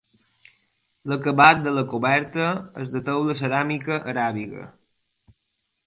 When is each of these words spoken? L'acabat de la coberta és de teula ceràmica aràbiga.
L'acabat 1.11 1.61
de 1.67 1.75
la 1.77 1.83
coberta 1.93 2.49
és 2.85 2.97
de 2.97 3.05
teula 3.11 3.39
ceràmica 3.43 4.03
aràbiga. 4.15 4.69